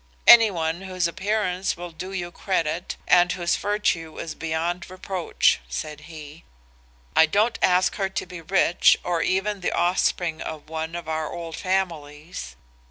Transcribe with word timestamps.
'Anyone 0.25 0.81
whose 0.81 1.07
appearance 1.07 1.77
will 1.77 1.91
do 1.91 2.11
you 2.11 2.31
credit 2.31 2.97
and 3.07 3.31
whose 3.33 3.55
virtue 3.55 4.17
is 4.17 4.33
beyond 4.33 4.89
reproach,' 4.89 5.59
said 5.69 5.99
he. 6.09 6.43
'I 7.15 7.25
don't 7.27 7.59
ask 7.61 7.97
her 7.97 8.09
to 8.09 8.25
be 8.25 8.41
rich 8.41 8.97
or 9.03 9.21
even 9.21 9.61
the 9.61 9.71
offspring 9.71 10.41
of 10.41 10.67
one 10.69 10.95
of 10.95 11.07
our 11.07 11.31
old 11.31 11.55
families. 11.55 12.55